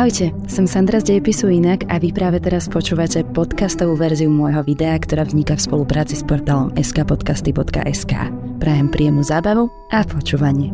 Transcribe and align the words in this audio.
Ahojte, 0.00 0.32
som 0.48 0.64
Sandra 0.64 0.96
z 0.96 1.12
Dejepisu 1.12 1.52
Inak 1.52 1.84
a 1.92 2.00
vy 2.00 2.08
práve 2.08 2.40
teraz 2.40 2.72
počúvate 2.72 3.20
podcastovú 3.20 4.00
verziu 4.00 4.32
môjho 4.32 4.64
videa, 4.64 4.96
ktorá 4.96 5.28
vzniká 5.28 5.60
v 5.60 5.68
spolupráci 5.68 6.16
s 6.16 6.24
portálom 6.24 6.72
skpodcasty.sk. 6.72 8.32
Prajem 8.64 8.88
príjemnú 8.88 9.20
zábavu 9.20 9.68
a 9.92 10.00
počúvanie. 10.08 10.72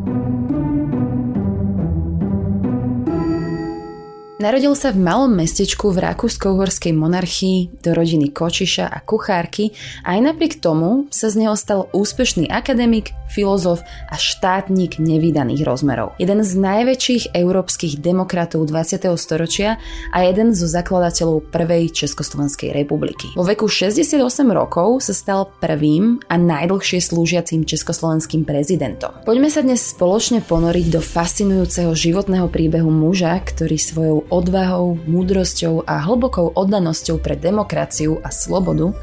Narodil 4.36 4.76
sa 4.76 4.92
v 4.92 5.00
malom 5.00 5.32
mestečku 5.32 5.96
v 5.96 6.12
Rakúsko-Uhorskej 6.12 6.92
monarchii 6.92 7.80
do 7.80 7.96
rodiny 7.96 8.36
Kočiša 8.36 8.84
a 8.84 9.00
kuchárky 9.00 9.72
a 10.04 10.12
aj 10.12 10.28
napriek 10.28 10.60
tomu 10.60 11.08
sa 11.08 11.32
z 11.32 11.40
neho 11.40 11.56
stal 11.56 11.88
úspešný 11.96 12.44
akademik, 12.52 13.16
filozof 13.32 13.80
a 14.12 14.16
štátnik 14.20 15.00
nevydaných 15.00 15.64
rozmerov. 15.64 16.20
Jeden 16.20 16.44
z 16.44 16.52
najväčších 16.52 17.32
európskych 17.32 17.96
demokratov 17.96 18.68
20. 18.68 19.08
storočia 19.16 19.80
a 20.12 20.18
jeden 20.28 20.52
zo 20.52 20.68
zakladateľov 20.68 21.48
prvej 21.48 21.96
Československej 21.96 22.76
republiky. 22.76 23.32
Vo 23.40 23.48
veku 23.48 23.72
68 23.72 24.20
rokov 24.52 25.00
sa 25.00 25.16
stal 25.16 25.48
prvým 25.64 26.20
a 26.28 26.36
najdlhšie 26.36 27.00
slúžiacím 27.00 27.64
československým 27.64 28.44
prezidentom. 28.44 29.16
Poďme 29.24 29.48
sa 29.48 29.64
dnes 29.64 29.80
spoločne 29.80 30.44
ponoriť 30.44 30.86
do 30.92 31.00
fascinujúceho 31.00 31.96
životného 31.96 32.52
príbehu 32.52 32.92
muža, 32.92 33.32
ktorý 33.40 33.80
svojou 33.80 34.25
odvahou, 34.28 34.98
múdrosťou 35.06 35.86
a 35.86 36.02
hlbokou 36.02 36.54
oddanosťou 36.54 37.22
pre 37.22 37.34
demokraciu 37.38 38.18
a 38.24 38.30
slobodu 38.30 38.94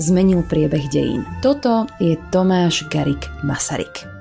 zmenil 0.00 0.46
priebeh 0.46 0.88
dejín. 0.88 1.26
Toto 1.44 1.88
je 2.00 2.16
Tomáš 2.32 2.88
Garik 2.88 3.26
Masaryk. 3.44 4.20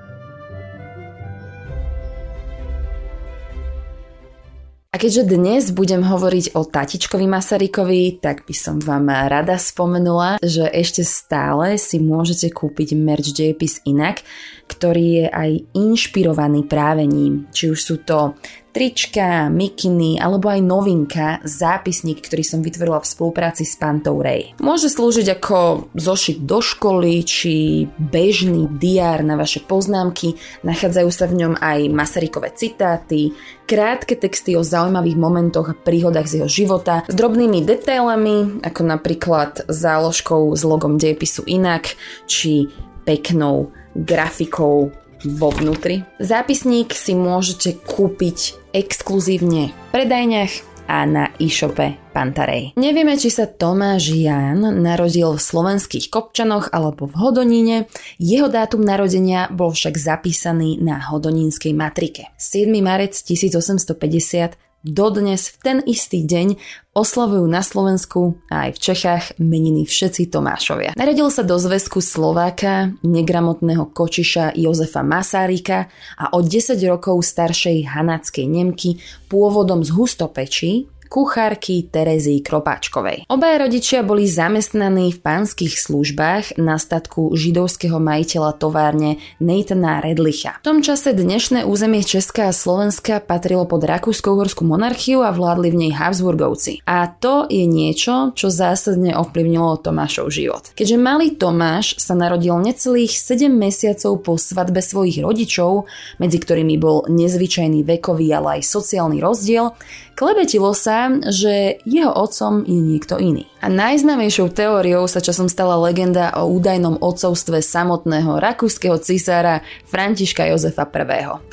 A 4.89 4.97
keďže 4.97 5.29
dnes 5.29 5.69
budem 5.69 6.01
hovoriť 6.01 6.57
o 6.57 6.65
tatičkovi 6.65 7.29
Masarykovi, 7.29 8.17
tak 8.17 8.49
by 8.49 8.55
som 8.57 8.81
vám 8.81 9.05
rada 9.05 9.53
spomenula, 9.61 10.41
že 10.41 10.65
ešte 10.65 11.05
stále 11.05 11.77
si 11.77 12.01
môžete 12.01 12.49
kúpiť 12.49 12.97
merch 12.97 13.29
Dejepis 13.29 13.85
inak, 13.85 14.25
ktorý 14.69 15.25
je 15.25 15.27
aj 15.33 15.51
inšpirovaný 15.73 16.69
práve 16.69 17.09
ním. 17.09 17.49
Či 17.49 17.73
už 17.73 17.79
sú 17.81 17.95
to 18.05 18.37
trička, 18.69 19.49
mikiny 19.49 20.21
alebo 20.21 20.49
aj 20.49 20.61
novinka, 20.61 21.27
zápisník, 21.41 22.21
ktorý 22.21 22.43
som 22.45 22.61
vytvorila 22.61 23.01
v 23.01 23.11
spolupráci 23.11 23.65
s 23.65 23.73
Pantou 23.75 24.21
Ray. 24.21 24.53
Môže 24.61 24.93
slúžiť 24.93 25.27
ako 25.41 25.89
zošit 25.97 26.45
do 26.45 26.61
školy 26.61 27.25
či 27.25 27.85
bežný 27.97 28.69
diár 28.77 29.25
na 29.25 29.35
vaše 29.35 29.65
poznámky, 29.65 30.37
nachádzajú 30.61 31.09
sa 31.09 31.25
v 31.25 31.37
ňom 31.45 31.53
aj 31.57 31.79
Masarykové 31.89 32.53
citáty, 32.53 33.33
krátke 33.65 34.13
texty 34.13 34.53
o 34.53 34.61
zaujímavých 34.61 35.17
momentoch 35.17 35.73
a 35.73 35.77
príhodách 35.77 36.29
z 36.29 36.33
jeho 36.41 36.49
života 36.49 37.01
s 37.09 37.13
drobnými 37.17 37.65
detailami, 37.65 38.61
ako 38.61 38.81
napríklad 38.85 39.65
záložkou 39.65 40.53
s 40.53 40.61
logom 40.61 41.01
dejepisu 41.01 41.45
inak, 41.49 41.97
či 42.29 42.69
peknou 43.05 43.73
grafikou 43.95 44.91
vo 45.25 45.49
vnútri. 45.51 46.07
Zápisník 46.19 46.95
si 46.95 47.11
môžete 47.15 47.75
kúpiť 47.75 48.71
exkluzívne 48.71 49.73
v 49.73 49.89
predajniach 49.91 50.69
a 50.89 51.05
na 51.05 51.29
e-shope 51.37 51.93
Pantarej. 52.09 52.73
Nevieme, 52.73 53.13
či 53.13 53.29
sa 53.29 53.45
Tomáš 53.45 54.09
Jan 54.09 54.81
narodil 54.81 55.37
v 55.37 55.37
slovenských 55.37 56.09
Kopčanoch 56.09 56.73
alebo 56.73 57.05
v 57.05 57.13
Hodoníne, 57.13 57.77
jeho 58.17 58.49
dátum 58.49 58.81
narodenia 58.81 59.53
bol 59.53 59.69
však 59.69 59.93
zapísaný 59.93 60.81
na 60.81 60.97
hodonínskej 60.97 61.77
matrike. 61.77 62.33
7. 62.41 62.73
marec 62.81 63.13
1850 63.13 64.57
Dodnes 64.79 65.51
v 65.51 65.57
ten 65.59 65.77
istý 65.83 66.23
deň 66.23 66.55
oslavujú 66.95 67.43
na 67.51 67.59
Slovensku 67.59 68.39
a 68.47 68.67
aj 68.67 68.75
v 68.75 68.79
Čechách 68.79 69.25
meniny 69.35 69.83
všetci 69.83 70.31
Tomášovia. 70.31 70.95
Narodil 70.95 71.27
sa 71.27 71.43
do 71.43 71.59
zväzku 71.59 71.99
Slováka, 71.99 72.95
negramotného 73.03 73.91
kočiša 73.91 74.55
Jozefa 74.55 75.03
Masárika 75.03 75.91
a 76.15 76.31
od 76.31 76.47
10 76.47 76.79
rokov 76.87 77.19
staršej 77.23 77.91
hanackej 77.91 78.47
Nemky 78.47 79.03
pôvodom 79.27 79.83
z 79.83 79.91
Hustopečí, 79.95 80.87
kuchárky 81.09 81.89
Terezy 81.89 82.45
Kropáčkovej. 82.45 83.25
Obaja 83.25 83.65
rodičia 83.65 84.05
boli 84.05 84.29
zamestnaní 84.29 85.17
v 85.17 85.19
pánskych 85.19 85.81
službách 85.81 86.61
na 86.61 86.77
statku 86.77 87.33
židovského 87.33 87.97
majiteľa 87.97 88.61
továrne 88.61 89.17
Nathana 89.41 90.05
Redlicha. 90.05 90.61
V 90.61 90.69
tom 90.69 90.79
čase 90.85 91.17
dnešné 91.17 91.65
územie 91.65 92.05
Česká 92.05 92.53
a 92.53 92.55
Slovenska 92.55 93.17
patrilo 93.25 93.65
pod 93.65 93.81
Rakúsko-Uhorskú 93.89 94.61
monarchiu 94.69 95.25
a 95.25 95.33
vládli 95.33 95.73
v 95.73 95.79
nej 95.89 95.91
Habsburgovci. 95.97 96.85
A 96.85 97.09
to 97.09 97.49
je 97.49 97.65
niečo, 97.65 98.29
čo 98.37 98.53
zásadne 98.53 99.17
ovplyvnilo 99.17 99.81
Tomášov 99.81 100.29
život. 100.29 100.69
Keďže 100.77 100.97
malý 101.01 101.33
Tomáš 101.33 101.97
sa 101.97 102.13
narodil 102.13 102.53
necelých 102.61 103.17
7 103.17 103.49
mesiacov 103.49 104.21
po 104.21 104.37
svadbe 104.37 104.85
svojich 104.85 105.25
rodičov, 105.25 105.89
medzi 106.21 106.37
ktorými 106.37 106.77
bol 106.77 107.09
nezvyčajný 107.09 107.81
vekový, 107.81 108.29
ale 108.29 108.61
aj 108.61 108.69
sociálny 108.69 109.17
rozdiel, 109.17 109.73
klebetilo 110.13 110.75
sa, 110.75 110.98
že 111.29 111.79
jeho 111.85 112.11
otcom 112.11 112.63
je 112.63 112.79
niekto 112.79 113.19
iný. 113.21 113.47
A 113.59 113.67
najznámejšou 113.67 114.55
teóriou 114.55 115.03
sa 115.05 115.19
časom 115.19 115.51
stala 115.51 115.75
legenda 115.75 116.31
o 116.39 116.47
údajnom 116.47 116.99
otcovstve 117.03 117.59
samotného 117.59 118.39
rakúskeho 118.39 118.95
cisára 119.03 119.61
Františka 119.91 120.47
Jozefa 120.47 120.87
I. 120.87 121.43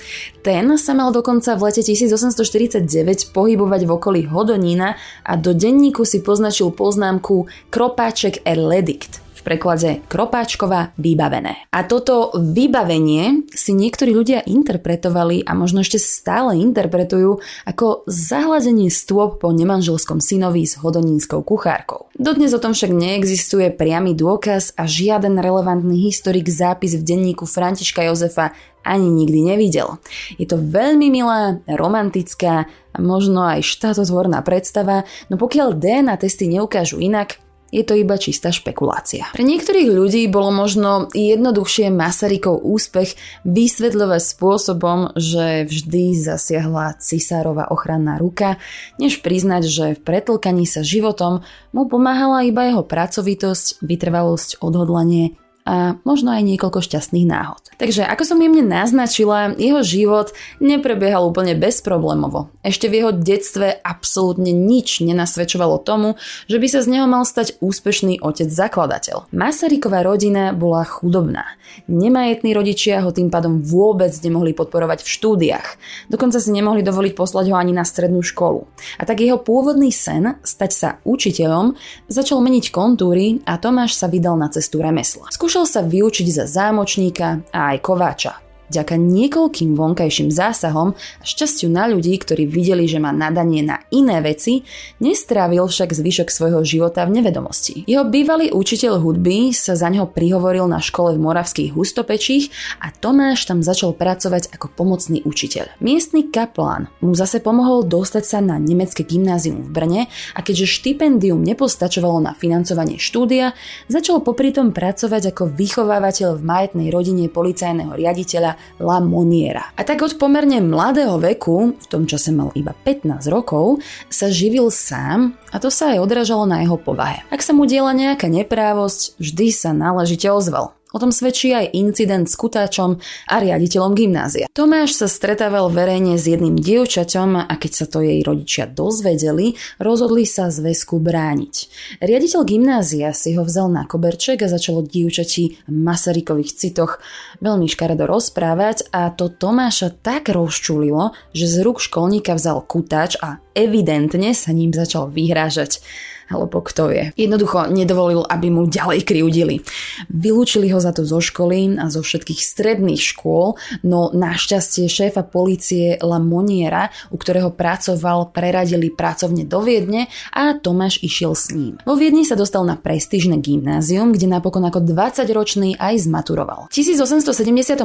Ten 0.47 0.71
sa 0.79 0.93
mal 0.95 1.11
dokonca 1.11 1.59
v 1.59 1.71
lete 1.71 1.83
1849 1.83 3.35
pohybovať 3.35 3.81
v 3.83 3.91
okolí 3.91 4.23
Hodonína 4.31 4.95
a 5.27 5.33
do 5.35 5.51
denníku 5.51 6.07
si 6.07 6.23
poznačil 6.23 6.71
poznámku 6.71 7.51
Kropáček 7.75 8.47
er 8.47 8.63
Ledikt– 8.63 9.23
preklade 9.47 10.03
Kropáčková 10.11 10.91
vybavené. 10.99 11.71
A 11.71 11.87
toto 11.87 12.35
vybavenie 12.35 13.47
si 13.55 13.71
niektorí 13.71 14.11
ľudia 14.11 14.43
interpretovali 14.43 15.47
a 15.47 15.55
možno 15.55 15.87
ešte 15.87 16.03
stále 16.03 16.59
interpretujú 16.59 17.39
ako 17.63 18.03
zahladenie 18.11 18.91
stôp 18.91 19.39
po 19.39 19.55
nemanželskom 19.55 20.19
synovi 20.19 20.67
s 20.67 20.83
hodonínskou 20.83 21.47
kuchárkou. 21.47 22.11
Dodnes 22.19 22.51
o 22.51 22.59
tom 22.59 22.75
však 22.75 22.91
neexistuje 22.91 23.71
priamy 23.71 24.19
dôkaz 24.19 24.75
a 24.75 24.91
žiaden 24.91 25.39
relevantný 25.39 26.03
historik 26.03 26.51
zápis 26.51 26.99
v 26.99 27.07
denníku 27.07 27.47
Františka 27.47 28.03
Jozefa 28.03 28.51
ani 28.87 29.11
nikdy 29.11 29.43
nevidel. 29.43 29.99
Je 30.39 30.47
to 30.47 30.63
veľmi 30.63 31.11
milá, 31.11 31.59
romantická 31.67 32.71
a 32.95 32.99
možno 33.03 33.43
aj 33.43 33.67
štátotvorná 33.67 34.41
predstava, 34.47 35.03
no 35.27 35.37
pokiaľ 35.37 35.75
DNA 35.75 36.15
testy 36.23 36.47
neukážu 36.47 37.03
inak, 37.03 37.43
je 37.71 37.83
to 37.83 37.99
iba 37.99 38.15
čistá 38.21 38.55
špekulácia. 38.55 39.31
Pre 39.35 39.43
niektorých 39.43 39.91
ľudí 39.91 40.23
bolo 40.31 40.55
možno 40.55 41.11
jednoduchšie 41.13 41.91
Masarykov 41.91 42.63
úspech 42.63 43.19
vysvetľovať 43.43 44.23
spôsobom, 44.23 44.99
že 45.19 45.67
vždy 45.67 46.15
zasiahla 46.19 46.99
cisárova 47.03 47.71
ochranná 47.71 48.19
ruka, 48.19 48.59
než 48.99 49.23
priznať, 49.23 49.63
že 49.67 49.87
v 49.99 50.01
pretlkaní 50.03 50.65
sa 50.69 50.87
životom 50.87 51.43
mu 51.75 51.83
pomáhala 51.91 52.47
iba 52.47 52.67
jeho 52.71 52.87
pracovitosť, 52.87 53.83
vytrvalosť, 53.83 54.63
odhodlanie 54.63 55.39
a 55.67 55.99
možno 56.07 56.31
aj 56.31 56.47
niekoľko 56.47 56.79
šťastných 56.79 57.27
náhod. 57.27 57.59
Takže 57.77 58.07
ako 58.07 58.23
som 58.23 58.39
jemne 58.39 58.63
naznačila, 58.63 59.53
jeho 59.59 59.83
život 59.83 60.31
neprebiehal 60.63 61.27
úplne 61.27 61.59
bezproblémovo. 61.59 62.49
Ešte 62.63 62.87
v 62.87 63.03
jeho 63.03 63.11
detstve 63.13 63.83
absolútne 63.83 64.55
nič 64.55 65.03
nenasvedčovalo 65.03 65.83
tomu, 65.83 66.15
že 66.47 66.63
by 66.63 66.67
sa 66.71 66.81
z 66.87 66.95
neho 66.95 67.11
mal 67.11 67.27
stať 67.27 67.59
úspešný 67.59 68.23
otec 68.23 68.47
zakladateľ. 68.47 69.29
Masaryková 69.35 70.07
rodina 70.07 70.55
bola 70.55 70.87
chudobná. 70.87 71.59
Nemajetní 71.91 72.55
rodičia 72.55 73.03
ho 73.03 73.11
tým 73.11 73.29
pádom 73.29 73.61
vôbec 73.61 74.15
nemohli 74.23 74.55
podporovať 74.55 75.03
v 75.03 75.13
štúdiách. 75.13 75.69
Dokonca 76.09 76.39
si 76.39 76.55
nemohli 76.55 76.87
dovoliť 76.87 77.13
poslať 77.19 77.51
ho 77.51 77.57
ani 77.59 77.75
na 77.75 77.83
strednú 77.83 78.23
školu. 78.23 78.71
A 79.01 79.03
tak 79.03 79.19
jeho 79.19 79.43
pôvodný 79.43 79.91
sen, 79.91 80.39
stať 80.47 80.71
sa 80.71 80.89
učiteľom, 81.03 81.75
začal 82.07 82.39
meniť 82.39 82.71
kontúry 82.71 83.43
a 83.49 83.59
Tomáš 83.59 83.99
sa 83.99 84.07
vydal 84.07 84.39
na 84.39 84.53
cestu 84.53 84.79
remesla. 84.79 85.33
Skúšal 85.33 85.56
Skúšal 85.57 85.73
sa 85.73 85.89
vyučiť 85.89 86.29
za 86.37 86.45
zámočníka 86.45 87.49
a 87.49 87.73
aj 87.73 87.79
kováča. 87.81 88.46
Vďaka 88.67 88.99
niekoľkým 88.99 89.79
vonkajším 89.79 90.35
zásahom 90.35 90.99
a 90.99 91.25
šťastiu 91.25 91.71
na 91.71 91.87
ľudí, 91.87 92.19
ktorí 92.19 92.51
videli, 92.51 92.91
že 92.91 92.99
má 92.99 93.15
nadanie 93.15 93.63
na 93.63 93.79
iné 93.95 94.19
veci, 94.19 94.67
nestrávil 94.99 95.71
však 95.71 95.95
zvyšok 95.95 96.29
svojho 96.35 96.61
života 96.67 97.07
v 97.07 97.23
nevedomosti. 97.23 97.87
Jeho 97.87 98.03
bývalý 98.03 98.51
učiteľ 98.51 98.99
hudby 98.99 99.55
sa 99.55 99.79
za 99.79 99.87
neho 99.87 100.11
prihovoril 100.11 100.67
na 100.67 100.83
škole 100.83 101.15
v 101.15 101.23
Moravských 101.23 101.79
hustopečích 101.79 102.51
a 102.83 102.91
Tomáš 102.91 103.47
tam 103.47 103.63
začal 103.63 103.95
pracovať 103.95 104.51
ako 104.51 104.67
pomocný 104.75 105.23
učiteľ. 105.23 105.71
Miestny 105.79 106.27
kaplán 106.27 106.91
mu 106.99 107.15
zase 107.15 107.39
pomohol 107.39 107.87
dostať 107.87 108.25
sa 108.27 108.39
na 108.43 108.59
nemecké 108.59 109.07
gymnázium 109.07 109.63
v 109.63 109.71
Brne 109.71 110.03
a 110.35 110.43
keďže 110.43 110.83
štipendium 110.83 111.47
nepostačovalo 111.47 112.19
na 112.19 112.35
financovanie 112.35 112.99
štúdia, 112.99 113.55
začal 113.87 114.27
popri 114.27 114.51
tom 114.51 114.75
pracovať 114.75 115.31
ako 115.31 115.55
vychovávateľ 115.55 116.35
v 116.35 116.43
majetnej 116.43 116.89
rodine 116.91 117.31
policajného 117.31 117.95
riaditeľa 117.95 118.56
Gymnázia 118.57 118.77
La 118.81 119.01
Moniera. 119.01 119.73
A 119.77 119.83
tak 119.85 120.05
od 120.05 120.21
pomerne 120.21 120.61
mladého 120.61 121.17
veku, 121.17 121.77
v 121.77 121.87
tom 121.89 122.05
čase 122.05 122.33
mal 122.33 122.53
iba 122.53 122.77
15 122.77 123.25
rokov, 123.33 123.81
sa 124.13 124.29
živil 124.29 124.69
sám 124.69 125.33
a 125.53 125.57
to 125.57 125.73
sa 125.73 125.97
aj 125.97 126.03
odražalo 126.05 126.45
na 126.45 126.61
jeho 126.61 126.77
povahe. 126.77 127.25
Ak 127.33 127.41
sa 127.41 127.57
mu 127.57 127.65
diela 127.65 127.97
nejaká 127.97 128.29
neprávosť, 128.29 129.17
vždy 129.17 129.47
sa 129.49 129.73
náležite 129.73 130.29
ozval. 130.29 130.77
O 130.97 131.03
tom 131.03 131.13
svedčí 131.13 131.53
aj 131.53 131.77
incident 131.77 132.25
s 132.25 132.41
kutáčom 132.41 132.97
a 133.29 133.37
riaditeľom 133.37 133.93
gymnázia. 133.93 134.49
Tomáš 134.49 134.97
sa 134.97 135.13
stretával 135.13 135.69
verejne 135.69 136.17
s 136.17 136.25
jedným 136.25 136.57
dievčaťom 136.57 137.37
a 137.37 137.53
keď 137.53 137.73
sa 137.77 137.85
to 137.85 138.01
jej 138.01 138.25
rodičia 138.25 138.65
dozvedeli, 138.65 139.61
rozhodli 139.77 140.25
sa 140.25 140.49
zväzku 140.49 140.97
brániť. 140.97 141.55
Riaditeľ 142.01 142.41
gymnázia 142.49 143.13
si 143.13 143.37
ho 143.37 143.45
vzal 143.45 143.69
na 143.77 143.85
koberček 143.85 144.41
a 144.41 144.49
začalo 144.49 144.81
dievčati 144.81 145.69
Masarykových 145.69 146.57
citoch 146.57 146.97
veľmi 147.45 147.69
škaredo 147.69 148.09
rozprávať 148.09 148.89
a 148.89 149.13
to 149.13 149.29
Tomáša 149.29 150.01
tak 150.01 150.33
rozčulilo, 150.33 151.13
že 151.37 151.45
z 151.45 151.61
rúk 151.61 151.85
školníka 151.85 152.33
vzal 152.33 152.65
kutáč 152.65 153.21
a 153.21 153.45
evidentne 153.53 154.33
sa 154.33 154.49
ním 154.57 154.73
začal 154.73 155.13
vyhrážať 155.13 155.85
alebo 156.31 156.63
kto 156.63 156.91
vie. 156.91 157.05
Jednoducho 157.15 157.71
nedovolil, 157.71 158.27
aby 158.27 158.51
mu 158.51 158.67
ďalej 158.67 159.07
kriudili. 159.07 159.63
Vylúčili 160.11 160.71
ho 160.75 160.79
za 160.83 160.91
to 160.91 161.07
zo 161.07 161.23
školy 161.23 161.79
a 161.79 161.89
zo 161.89 162.03
všetkých 162.03 162.41
stredných 162.43 163.01
škôl, 163.01 163.57
no 163.87 164.11
našťastie 164.11 164.91
šéfa 164.91 165.23
policie 165.27 165.97
La 166.03 166.19
Moniera, 166.19 166.91
u 167.11 167.17
ktorého 167.17 167.55
pracoval, 167.55 168.35
preradili 168.35 168.91
pracovne 168.91 169.47
do 169.47 169.63
Viedne 169.63 170.11
a 170.35 170.59
Tomáš 170.59 171.01
išiel 171.03 171.33
s 171.33 171.55
ním. 171.55 171.79
Vo 171.87 171.95
Viedni 171.95 172.27
sa 172.27 172.35
dostal 172.35 172.67
na 172.67 172.75
prestížne 172.75 173.39
gymnázium, 173.39 174.11
kde 174.11 174.27
napokon 174.27 174.67
ako 174.67 174.83
20-ročný 174.83 175.79
aj 175.79 176.07
zmaturoval. 176.07 176.69
V 176.69 176.75
1872 176.75 177.79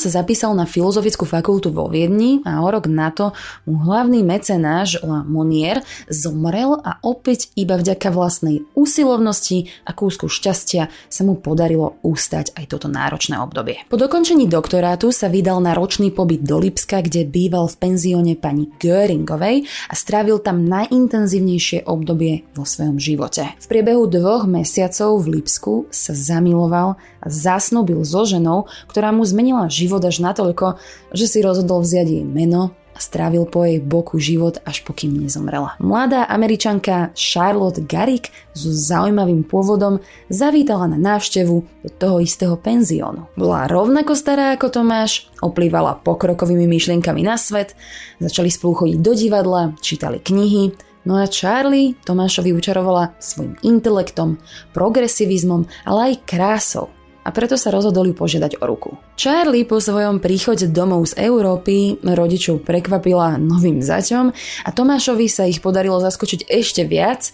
sa 0.00 0.08
zapísal 0.08 0.56
na 0.56 0.64
Filozofickú 0.64 1.28
fakultu 1.28 1.68
vo 1.68 1.86
Viedni 1.92 2.40
a 2.48 2.64
o 2.64 2.68
rok 2.68 2.88
na 2.88 3.12
to 3.12 3.36
mu 3.68 3.80
hlavný 3.84 4.24
mecenáš 4.24 5.00
La 5.04 5.22
Monier 5.22 5.84
zomrel 6.08 6.78
a 6.80 6.98
opäť 7.04 7.52
iba 7.58 7.81
vďaka 7.82 8.14
vlastnej 8.14 8.62
úsilovnosti 8.78 9.68
a 9.82 9.90
kúsku 9.90 10.30
šťastia 10.30 10.88
sa 11.10 11.22
mu 11.26 11.34
podarilo 11.34 11.98
ústať 12.06 12.54
aj 12.54 12.70
toto 12.70 12.86
náročné 12.86 13.42
obdobie. 13.42 13.82
Po 13.90 13.98
dokončení 13.98 14.46
doktorátu 14.46 15.10
sa 15.10 15.26
vydal 15.26 15.58
na 15.58 15.74
ročný 15.74 16.14
pobyt 16.14 16.46
do 16.46 16.62
Lipska, 16.62 17.02
kde 17.02 17.26
býval 17.26 17.66
v 17.66 17.78
penzióne 17.82 18.34
pani 18.38 18.70
Göringovej 18.78 19.66
a 19.90 19.94
strávil 19.98 20.38
tam 20.38 20.62
najintenzívnejšie 20.64 21.84
obdobie 21.90 22.46
vo 22.54 22.62
svojom 22.62 23.02
živote. 23.02 23.50
V 23.58 23.66
priebehu 23.66 24.06
dvoch 24.06 24.46
mesiacov 24.46 25.18
v 25.26 25.42
Lipsku 25.42 25.90
sa 25.90 26.14
zamiloval 26.14 26.94
a 27.22 27.26
zasnúbil 27.26 28.02
so 28.06 28.22
ženou, 28.22 28.70
ktorá 28.86 29.10
mu 29.10 29.26
zmenila 29.26 29.66
život 29.66 30.02
až 30.06 30.22
natoľko, 30.22 30.78
že 31.14 31.26
si 31.26 31.38
rozhodol 31.42 31.82
vziať 31.82 32.06
jej 32.06 32.24
meno 32.26 32.74
strávil 33.02 33.50
po 33.50 33.66
jej 33.66 33.82
boku 33.82 34.22
život, 34.22 34.62
až 34.62 34.86
pokým 34.86 35.18
nezomrela. 35.18 35.74
Mladá 35.82 36.22
američanka 36.30 37.10
Charlotte 37.18 37.82
Garrick 37.82 38.30
so 38.54 38.70
zaujímavým 38.70 39.42
pôvodom 39.42 39.98
zavítala 40.30 40.86
na 40.86 40.98
návštevu 41.02 41.56
do 41.82 41.90
toho 41.98 42.22
istého 42.22 42.54
penziónu. 42.54 43.26
Bola 43.34 43.66
rovnako 43.66 44.14
stará 44.14 44.54
ako 44.54 44.70
Tomáš, 44.70 45.26
oplývala 45.42 45.98
pokrokovými 46.06 46.70
myšlienkami 46.70 47.26
na 47.26 47.34
svet, 47.34 47.74
začali 48.22 48.46
spolu 48.54 48.86
chodiť 48.86 48.98
do 49.02 49.12
divadla, 49.18 49.74
čítali 49.82 50.22
knihy, 50.22 50.94
No 51.02 51.18
a 51.18 51.26
Charlie 51.26 51.98
Tomášovi 52.06 52.54
učarovala 52.54 53.18
svojim 53.18 53.58
intelektom, 53.66 54.38
progresivizmom, 54.70 55.66
ale 55.82 56.14
aj 56.14 56.22
krásou 56.22 56.94
a 57.22 57.28
preto 57.30 57.54
sa 57.54 57.70
rozhodol 57.70 58.10
ju 58.10 58.14
požiadať 58.18 58.58
o 58.58 58.64
ruku. 58.66 58.90
Charlie 59.14 59.66
po 59.66 59.78
svojom 59.78 60.18
príchode 60.18 60.66
domov 60.70 61.14
z 61.14 61.22
Európy 61.22 62.02
rodičov 62.02 62.66
prekvapila 62.66 63.38
novým 63.38 63.78
zaťom 63.78 64.34
a 64.66 64.68
Tomášovi 64.74 65.26
sa 65.30 65.46
ich 65.46 65.62
podarilo 65.62 66.02
zaskočiť 66.02 66.50
ešte 66.50 66.82
viac, 66.84 67.30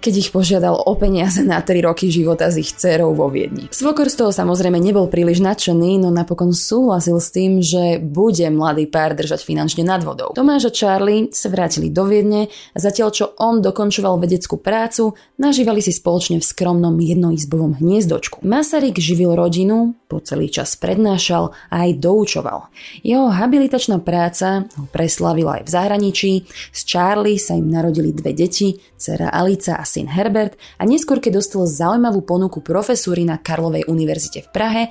keď 0.00 0.14
ich 0.16 0.30
požiadal 0.30 0.78
o 0.78 0.92
peniaze 0.94 1.42
na 1.42 1.60
3 1.60 1.82
roky 1.84 2.08
života 2.12 2.48
s 2.48 2.60
ich 2.60 2.72
dcerou 2.72 3.12
vo 3.16 3.28
Viedni. 3.28 3.68
Svokor 3.72 4.08
z 4.12 4.22
toho 4.22 4.30
samozrejme 4.32 4.78
nebol 4.78 5.10
príliš 5.10 5.42
nadšený, 5.42 6.02
no 6.02 6.14
napokon 6.14 6.54
súhlasil 6.54 7.18
s 7.18 7.28
tým, 7.34 7.58
že 7.60 7.98
bude 7.98 8.46
mladý 8.48 8.86
pár 8.86 9.18
držať 9.18 9.42
finančne 9.42 9.82
nad 9.82 10.02
vodou. 10.02 10.32
Tomáš 10.36 10.68
a 10.68 10.72
Charlie 10.72 11.28
sa 11.34 11.50
vrátili 11.50 11.90
do 11.90 12.06
Viedne 12.06 12.48
zatiaľ 12.74 13.08
čo 13.12 13.32
on 13.40 13.64
dokončoval 13.64 14.20
vedeckú 14.20 14.60
prácu, 14.60 15.16
nažívali 15.40 15.80
si 15.80 15.90
spoločne 15.90 16.38
v 16.38 16.44
skromnom 16.44 16.94
jednoizbovom 17.00 17.80
hniezdočku. 17.80 18.44
Masaryk 18.46 19.00
živil 19.00 19.34
rodinu, 19.34 19.96
po 20.06 20.22
celý 20.22 20.52
čas 20.52 20.78
prednášal 20.78 21.50
a 21.72 21.88
aj 21.88 21.98
doučoval. 21.98 22.70
Jeho 23.02 23.32
habilitačná 23.32 23.98
práca 23.98 24.68
ho 24.78 24.86
preslavila 24.92 25.58
aj 25.60 25.62
v 25.66 25.70
zahraničí, 25.70 26.32
z 26.70 26.80
Charlie 26.86 27.42
sa 27.42 27.58
im 27.58 27.66
narodili 27.66 28.14
dve 28.14 28.36
deti, 28.36 28.78
dcera 28.96 29.34
Alica 29.34 29.80
a 29.80 29.84
syn 29.96 30.12
Herbert 30.12 30.60
a 30.76 30.84
neskôr, 30.84 31.24
keď 31.24 31.40
dostal 31.40 31.64
zaujímavú 31.64 32.20
ponuku 32.20 32.60
profesúry 32.60 33.24
na 33.24 33.40
Karlovej 33.40 33.88
univerzite 33.88 34.44
v 34.44 34.52
Prahe, 34.52 34.82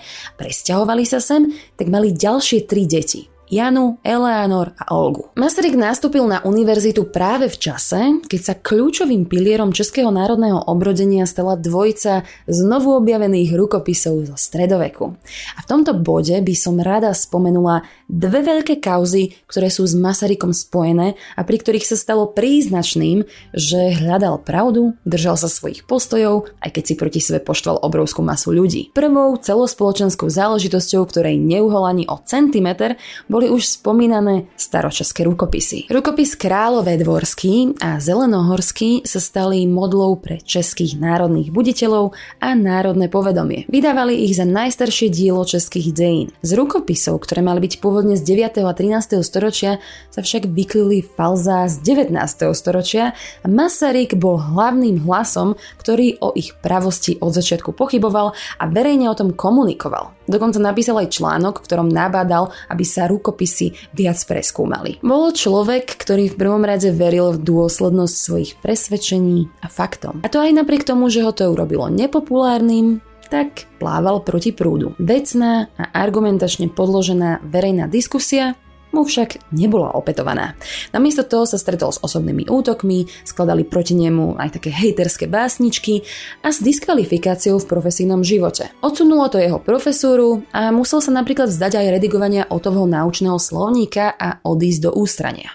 presťahovali 0.41 1.05
sa 1.05 1.21
sem, 1.21 1.53
tak 1.77 1.93
mali 1.93 2.09
ďalšie 2.09 2.65
tri 2.65 2.89
deti. 2.89 3.34
Janu, 3.55 4.03
Eleanor 4.03 4.75
a 4.75 4.91
Olgu. 4.91 5.31
Masaryk 5.39 5.79
nastúpil 5.79 6.27
na 6.27 6.43
univerzitu 6.43 7.07
práve 7.07 7.47
v 7.47 7.55
čase, 7.55 8.19
keď 8.27 8.41
sa 8.43 8.51
kľúčovým 8.59 9.31
pilierom 9.31 9.71
Českého 9.71 10.11
národného 10.11 10.59
obrodenia 10.67 11.23
stala 11.23 11.55
dvojica 11.55 12.27
znovu 12.51 12.99
objavených 12.99 13.55
rukopisov 13.55 14.27
zo 14.27 14.35
stredoveku. 14.35 15.15
A 15.55 15.59
v 15.63 15.69
tomto 15.71 15.95
bode 15.95 16.35
by 16.35 16.51
som 16.51 16.83
rada 16.83 17.15
spomenula 17.15 17.87
dve 18.11 18.43
veľké 18.43 18.83
kauzy, 18.83 19.39
ktoré 19.47 19.71
sú 19.71 19.87
s 19.87 19.95
Masarykom 19.95 20.51
spojené 20.51 21.15
a 21.39 21.41
pri 21.47 21.55
ktorých 21.55 21.87
sa 21.87 21.95
stalo 21.95 22.27
príznačným, 22.35 23.23
že 23.55 23.95
hľadal 24.03 24.43
pravdu, 24.43 24.99
držal 25.07 25.39
sa 25.39 25.47
svojich 25.47 25.87
postojov, 25.87 26.51
aj 26.59 26.75
keď 26.75 26.83
si 26.83 26.99
proti 26.99 27.19
sebe 27.23 27.39
poštval 27.39 27.79
obrovskú 27.87 28.19
masu 28.19 28.51
ľudí. 28.51 28.91
Prvou 28.91 29.39
celospoločenskou 29.39 30.27
záležitosťou, 30.27 31.07
ktorej 31.07 31.39
neuhol 31.39 31.87
ani 31.87 32.03
o 32.11 32.19
centimeter, 32.19 32.99
boli 33.31 33.44
už 33.49 33.79
spomínané 33.81 34.49
staročeské 34.55 35.25
rukopisy. 35.25 35.89
Rukopis 35.91 36.37
Kráľové 36.37 36.97
dvorský 37.01 37.77
a 37.81 37.97
Zelenohorský 38.01 39.05
sa 39.05 39.19
stali 39.21 39.65
modlou 39.65 40.17
pre 40.19 40.41
českých 40.41 40.97
národných 40.97 41.49
buditeľov 41.49 42.15
a 42.41 42.49
národné 42.53 43.09
povedomie. 43.09 43.67
Vydávali 43.69 44.25
ich 44.25 44.37
za 44.37 44.45
najstaršie 44.47 45.11
dielo 45.13 45.45
českých 45.45 45.93
dejín. 45.93 46.27
Z 46.41 46.57
rukopisov, 46.57 47.21
ktoré 47.23 47.45
mali 47.45 47.63
byť 47.63 47.81
pôvodne 47.81 48.17
z 48.17 48.23
9. 48.25 48.61
a 48.65 48.73
13. 48.73 49.21
storočia, 49.21 49.77
sa 50.09 50.21
však 50.23 50.49
vyklili 50.49 51.03
falza 51.03 51.67
z 51.67 51.81
19. 51.83 52.15
storočia 52.55 53.15
a 53.43 53.47
Masaryk 53.47 54.17
bol 54.17 54.41
hlavným 54.41 55.03
hlasom, 55.03 55.59
ktorý 55.79 56.17
o 56.21 56.33
ich 56.33 56.55
pravosti 56.59 57.17
od 57.21 57.31
začiatku 57.35 57.75
pochyboval 57.75 58.33
a 58.59 58.63
verejne 58.69 59.11
o 59.11 59.15
tom 59.17 59.35
komunikoval. 59.35 60.15
Dokonca 60.25 60.57
napísal 60.57 61.05
aj 61.05 61.13
článok, 61.15 61.61
v 61.61 61.65
ktorom 61.69 61.89
nabádal, 61.89 62.49
aby 62.69 62.83
sa 62.85 63.05
rukopisy 63.05 63.93
viac 63.93 64.17
preskúmali. 64.25 64.97
Bol 65.05 65.31
človek, 65.33 65.95
ktorý 66.01 66.33
v 66.33 66.39
prvom 66.39 66.63
rade 66.65 66.89
veril 66.89 67.37
v 67.37 67.43
dôslednosť 67.45 68.15
svojich 68.15 68.51
presvedčení 68.59 69.49
a 69.61 69.67
faktom. 69.69 70.25
A 70.25 70.29
to 70.29 70.41
aj 70.41 70.51
napriek 70.53 70.85
tomu, 70.85 71.07
že 71.13 71.21
ho 71.21 71.31
to 71.33 71.45
urobilo 71.49 71.87
nepopulárnym, 71.89 73.01
tak 73.29 73.65
plával 73.81 74.21
proti 74.21 74.53
prúdu. 74.53 74.93
Vecná 75.01 75.69
a 75.77 75.83
argumentačne 75.97 76.69
podložená 76.69 77.41
verejná 77.45 77.89
diskusia 77.89 78.53
mu 78.95 79.03
však 79.03 79.51
nebola 79.51 79.91
opetovaná. 79.91 80.55
Namiesto 80.95 81.27
toho 81.27 81.43
sa 81.43 81.59
stretol 81.59 81.91
s 81.91 81.99
osobnými 81.99 82.47
útokmi, 82.47 83.11
skladali 83.27 83.67
proti 83.67 83.99
nemu 83.99 84.39
aj 84.39 84.55
také 84.55 84.71
hejterské 84.71 85.27
básničky 85.27 86.07
a 86.39 86.55
s 86.55 86.63
diskvalifikáciou 86.63 87.59
v 87.59 87.67
profesijnom 87.67 88.23
živote. 88.23 88.71
Odsunulo 88.79 89.27
to 89.27 89.43
jeho 89.43 89.59
profesúru 89.59 90.47
a 90.55 90.71
musel 90.71 91.03
sa 91.03 91.11
napríklad 91.11 91.51
vzdať 91.51 91.75
aj 91.75 91.93
redigovania 91.99 92.47
Otovho 92.47 92.87
náučného 92.87 93.35
slovníka 93.35 94.15
a 94.15 94.39
odísť 94.47 94.79
do 94.87 94.91
ústrania. 94.95 95.51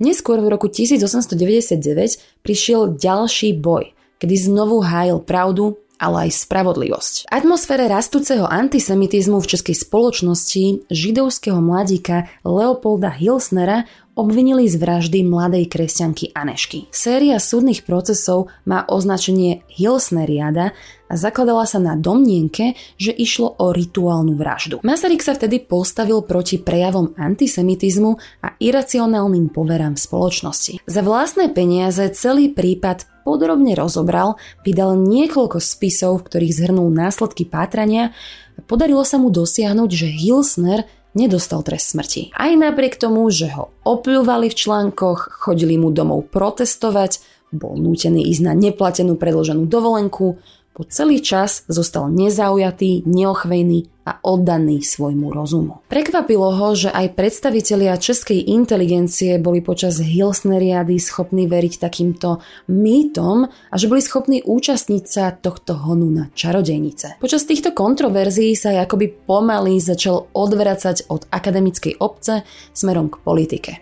Neskôr 0.00 0.40
v 0.40 0.48
roku 0.56 0.72
1899 0.72 2.40
prišiel 2.40 2.96
ďalší 2.96 3.60
boj, 3.60 3.92
kedy 4.16 4.34
znovu 4.48 4.80
hájil 4.80 5.20
pravdu 5.20 5.76
ale 6.00 6.32
aj 6.32 6.48
spravodlivosť. 6.48 7.14
V 7.28 7.30
atmosfére 7.30 7.84
rastúceho 7.84 8.48
antisemitizmu 8.48 9.36
v 9.44 9.50
českej 9.52 9.76
spoločnosti 9.76 10.88
židovského 10.88 11.60
mladíka 11.60 12.32
Leopolda 12.40 13.12
Hilsnera 13.12 13.84
obvinili 14.20 14.68
z 14.68 14.76
vraždy 14.76 15.24
mladej 15.24 15.64
kresťanky 15.68 16.36
Anešky. 16.36 16.92
Séria 16.92 17.40
súdnych 17.40 17.88
procesov 17.88 18.52
má 18.68 18.84
označenie 18.84 19.64
Hilsneriada 19.72 20.76
a 21.10 21.14
zakladala 21.18 21.66
sa 21.66 21.82
na 21.82 21.98
domnienke, 21.98 22.78
že 23.00 23.10
išlo 23.10 23.58
o 23.58 23.74
rituálnu 23.74 24.38
vraždu. 24.38 24.78
Masaryk 24.86 25.26
sa 25.26 25.34
vtedy 25.34 25.64
postavil 25.64 26.22
proti 26.22 26.62
prejavom 26.62 27.16
antisemitizmu 27.18 28.14
a 28.46 28.54
iracionálnym 28.62 29.50
poverám 29.50 29.98
v 29.98 30.04
spoločnosti. 30.06 30.72
Za 30.86 31.02
vlastné 31.02 31.50
peniaze 31.50 32.06
celý 32.14 32.54
prípad 32.54 33.09
podrobne 33.22 33.76
rozobral, 33.76 34.40
vydal 34.64 34.96
niekoľko 34.98 35.60
spisov, 35.60 36.20
v 36.20 36.26
ktorých 36.26 36.56
zhrnul 36.56 36.88
následky 36.90 37.46
pátrania 37.46 38.16
a 38.56 38.60
podarilo 38.64 39.04
sa 39.04 39.16
mu 39.16 39.28
dosiahnuť, 39.32 39.90
že 39.90 40.08
Hilsner 40.08 40.88
nedostal 41.14 41.62
trest 41.66 41.94
smrti. 41.94 42.30
Aj 42.34 42.52
napriek 42.54 42.98
tomu, 42.98 43.26
že 43.30 43.50
ho 43.54 43.74
opľúvali 43.82 44.50
v 44.50 44.58
článkoch, 44.58 45.42
chodili 45.42 45.74
mu 45.74 45.90
domov 45.90 46.30
protestovať, 46.30 47.22
bol 47.50 47.74
nútený 47.74 48.30
ísť 48.30 48.42
na 48.46 48.54
neplatenú 48.54 49.18
predloženú 49.18 49.66
dovolenku, 49.66 50.38
po 50.70 50.86
celý 50.86 51.18
čas 51.18 51.66
zostal 51.66 52.08
nezaujatý, 52.14 53.02
neochvejný 53.04 53.99
a 54.04 54.16
oddaný 54.24 54.80
svojmu 54.80 55.28
rozumu. 55.28 55.84
Prekvapilo 55.92 56.56
ho, 56.56 56.68
že 56.72 56.88
aj 56.88 57.14
predstavitelia 57.14 58.00
českej 58.00 58.48
inteligencie 58.48 59.36
boli 59.36 59.60
počas 59.60 60.00
Hilsneriady 60.00 60.96
schopní 60.96 61.44
veriť 61.44 61.74
takýmto 61.76 62.40
mýtom 62.72 63.44
a 63.46 63.74
že 63.76 63.86
boli 63.92 64.00
schopní 64.00 64.40
účastniť 64.40 65.04
sa 65.04 65.36
tohto 65.36 65.76
honu 65.76 66.08
na 66.08 66.24
čarodejnice. 66.32 67.20
Počas 67.20 67.44
týchto 67.44 67.76
kontroverzií 67.76 68.56
sa 68.56 68.72
akoby 68.80 69.12
pomaly 69.28 69.76
začal 69.78 70.32
odvracať 70.32 71.12
od 71.12 71.28
akademickej 71.28 72.00
obce 72.00 72.42
smerom 72.72 73.12
k 73.12 73.20
politike. 73.20 73.72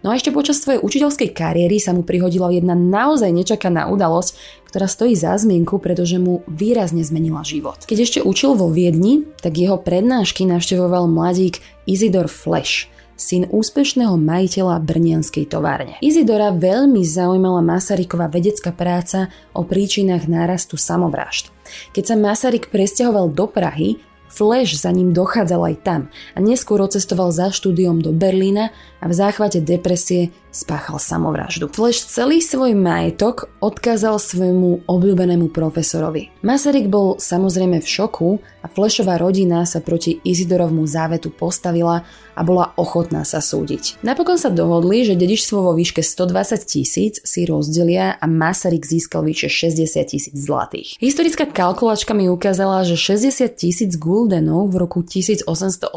No 0.00 0.08
a 0.08 0.16
ešte 0.16 0.32
počas 0.32 0.56
svojej 0.56 0.80
učiteľskej 0.80 1.36
kariéry 1.36 1.76
sa 1.76 1.92
mu 1.92 2.00
prihodila 2.00 2.48
jedna 2.48 2.72
naozaj 2.72 3.28
nečakaná 3.28 3.92
udalosť, 3.92 4.64
ktorá 4.72 4.92
stojí 4.92 5.16
za 5.16 5.32
zmienku, 5.36 5.80
pretože 5.80 6.20
mu 6.20 6.44
výrazne 6.48 7.00
zmenila 7.00 7.40
život. 7.40 7.84
Keď 7.88 7.98
ešte 8.00 8.20
učil 8.20 8.56
vo 8.56 8.68
Viedni, 8.68 9.24
tak 9.40 9.56
jeho 9.66 9.82
prednášky 9.82 10.46
navštevoval 10.46 11.10
mladík 11.10 11.58
Isidor 11.90 12.30
Flash, 12.30 12.86
syn 13.18 13.50
úspešného 13.50 14.14
majiteľa 14.14 14.78
brnianskej 14.78 15.50
továrne. 15.50 15.98
Izidora 15.98 16.54
veľmi 16.54 17.02
zaujímala 17.02 17.64
Masaryková 17.66 18.30
vedecká 18.30 18.70
práca 18.70 19.32
o 19.50 19.66
príčinách 19.66 20.30
nárastu 20.30 20.78
samovrážd. 20.78 21.50
Keď 21.96 22.04
sa 22.06 22.14
Masaryk 22.14 22.70
presťahoval 22.70 23.34
do 23.34 23.50
Prahy, 23.50 23.98
Flash 24.26 24.76
za 24.76 24.92
ním 24.92 25.16
dochádzal 25.16 25.72
aj 25.72 25.76
tam 25.86 26.00
a 26.36 26.38
neskôr 26.44 26.82
cestoval 26.86 27.32
za 27.32 27.48
štúdiom 27.48 28.04
do 28.04 28.12
Berlína 28.12 28.74
a 29.06 29.08
v 29.08 29.14
záchvate 29.14 29.62
depresie 29.62 30.34
spáchal 30.50 30.98
samovraždu. 30.98 31.68
Flash 31.68 32.08
celý 32.08 32.40
svoj 32.40 32.72
majetok 32.74 33.52
odkázal 33.60 34.16
svojmu 34.16 34.88
obľúbenému 34.88 35.52
profesorovi. 35.52 36.32
Masaryk 36.40 36.88
bol 36.88 37.20
samozrejme 37.20 37.78
v 37.78 37.86
šoku 37.86 38.40
a 38.64 38.66
Flashová 38.66 39.20
rodina 39.20 39.68
sa 39.68 39.84
proti 39.84 40.16
Izidorovmu 40.24 40.88
závetu 40.88 41.28
postavila 41.28 42.08
a 42.36 42.40
bola 42.44 42.72
ochotná 42.80 43.24
sa 43.24 43.44
súdiť. 43.44 44.00
Napokon 44.00 44.40
sa 44.40 44.48
dohodli, 44.52 45.04
že 45.04 45.16
dedičstvo 45.16 45.60
vo 45.60 45.72
výške 45.76 46.00
120 46.00 46.64
tisíc 46.64 47.20
si 47.20 47.44
rozdelia 47.44 48.16
a 48.16 48.24
Masaryk 48.24 48.84
získal 48.84 49.28
vyše 49.28 49.52
60 49.52 50.08
tisíc 50.08 50.32
zlatých. 50.36 50.96
Historická 51.00 51.48
kalkulačka 51.48 52.16
mi 52.16 52.32
ukázala, 52.32 52.84
že 52.84 52.96
60 52.96 53.56
tisíc 53.56 53.92
guldenov 54.00 54.72
v 54.72 54.76
roku 54.80 55.04
1883 55.04 55.92